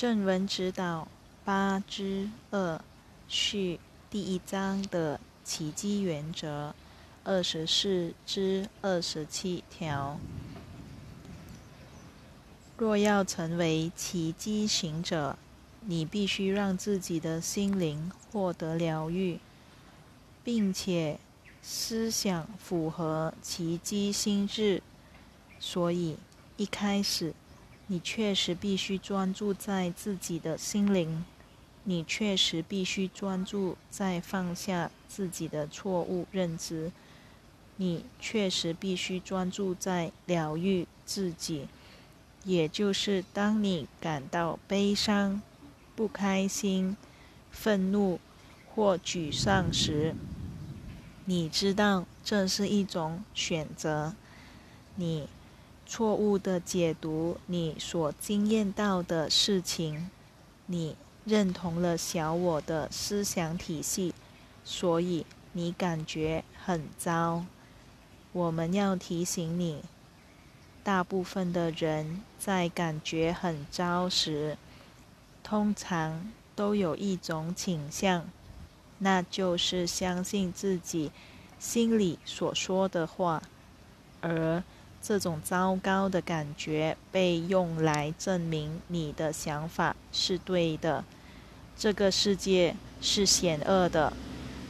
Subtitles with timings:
[0.00, 1.08] 正文指导
[1.44, 2.80] 八之二
[3.26, 6.72] 序第一章的奇迹原则
[7.24, 10.20] 二十四之二十七条。
[12.76, 15.36] 若要成为奇迹行者，
[15.80, 19.40] 你必须让自己的心灵获得疗愈，
[20.44, 21.18] 并且
[21.60, 24.80] 思想符合奇迹心智。
[25.58, 26.16] 所以
[26.56, 27.34] 一开始。
[27.90, 31.24] 你确实必须专注在自己的心灵，
[31.84, 36.92] 你确实必须专注在放下自己的错误认知，
[37.78, 41.66] 你确实必须专注在疗愈自己。
[42.44, 45.40] 也就是当你感到悲伤、
[45.96, 46.94] 不开心、
[47.50, 48.20] 愤怒
[48.74, 50.14] 或沮丧时，
[51.24, 54.14] 你知道这是一种选择，
[54.94, 55.26] 你。
[55.90, 60.10] 错误的解读你所经验到的事情，
[60.66, 64.14] 你认同了小我的思想体系，
[64.62, 67.46] 所以你感觉很糟。
[68.32, 69.82] 我们要提醒你，
[70.84, 74.58] 大部分的人在感觉很糟时，
[75.42, 78.28] 通常都有一种倾向，
[78.98, 81.10] 那就是相信自己
[81.58, 83.42] 心里所说的话，
[84.20, 84.62] 而。
[85.00, 91.04] 这种糟糕的感觉被用来证明你的想法是对的。
[91.76, 94.12] 这个世界是险恶的，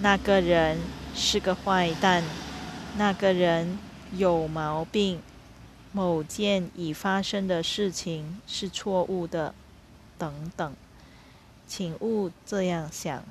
[0.00, 0.78] 那个人
[1.14, 2.22] 是个坏蛋，
[2.96, 3.78] 那个人
[4.12, 5.20] 有毛病，
[5.92, 9.54] 某件已发生的事情是错误的，
[10.18, 10.74] 等等。
[11.66, 13.22] 请勿这样想。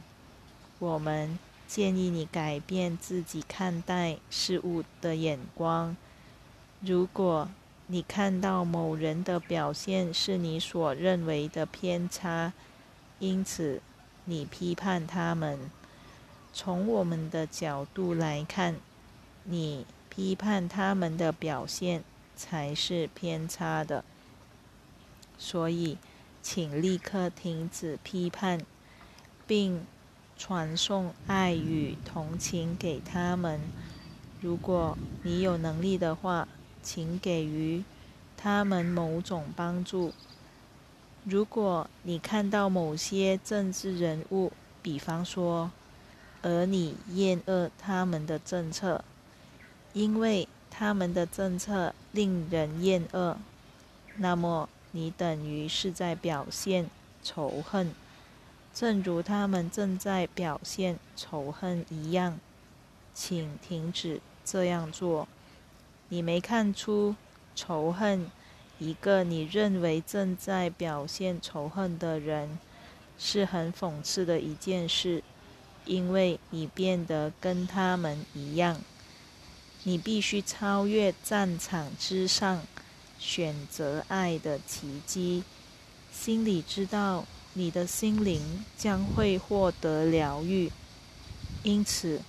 [0.80, 5.95] 我们建议你改变自己看待事物的眼光。
[6.82, 7.50] 如果
[7.88, 12.54] 你看到某人的表现是你所认为的偏差，
[13.20, 13.82] 因此
[14.24, 15.60] 你批判他们，
[16.54, 18.78] 从我们的角度来看，
[19.44, 22.02] 你批判他们的表现
[22.34, 24.06] 才是偏差的。
[25.38, 25.98] 所以，
[26.42, 28.62] 请立刻停止批判，
[29.45, 29.86] 并
[30.38, 33.60] 传送爱与同情给他们。
[34.39, 36.48] 如果你有能力的话。
[36.82, 37.84] 请给予
[38.38, 40.14] 他们某种帮助。
[41.23, 44.52] 如果你看到某些政治人物，
[44.82, 45.72] 比方说，
[46.42, 49.04] 而你厌恶他们的政策，
[49.94, 53.38] 因为他们的政策令人厌恶，
[54.16, 56.89] 那么你等于是在表现
[57.22, 57.94] 仇恨，
[58.73, 62.39] 正如他们正在表现仇恨一样。
[63.14, 65.28] 请停止这样做。
[66.09, 67.15] 你没看出
[67.55, 68.30] 仇恨
[68.77, 72.59] 一个你认为正在表现仇恨的人
[73.17, 75.23] 是很讽刺的一件事，
[75.86, 78.81] 因为你变得跟他们一样。
[79.83, 82.61] 你必须超越战场之上，
[83.17, 85.43] 选择爱的奇迹。
[86.11, 90.71] 心里知道你的心灵将会获得疗愈，
[91.64, 92.21] 因此。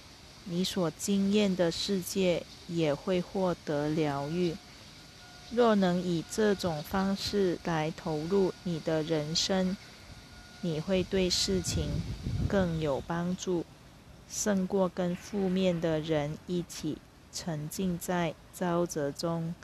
[0.44, 4.56] 你所经验的世界也会获得疗愈。
[5.50, 9.76] 若能以这种方式来投入你的人生，
[10.60, 11.88] 你会对事情
[12.48, 13.64] 更有帮助，
[14.28, 16.98] 胜过跟负面的人一起
[17.32, 19.54] 沉浸在沼泽中。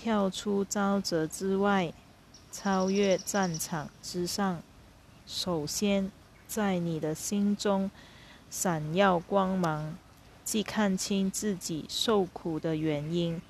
[0.00, 1.92] 跳出沼泽之外，
[2.52, 4.62] 超越战场之上。
[5.26, 6.12] 首先，
[6.46, 7.90] 在你的心中。
[8.50, 9.94] 闪耀光芒，
[10.50, 13.42] 既看清自己受苦的原因，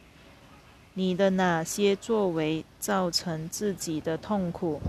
[0.94, 4.80] 你的哪些作为造成自己的痛苦？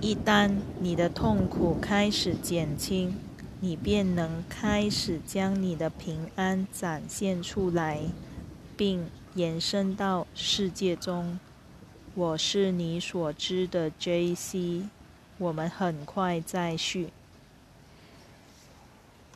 [0.00, 3.14] 一旦你的痛苦开始减轻，
[3.60, 8.00] 你便能开始将你的平安展现出来，
[8.74, 9.04] 并
[9.34, 11.38] 延伸到世界中。
[12.14, 14.84] 我是你所知的 J.C.，
[15.36, 17.10] 我们很快再续。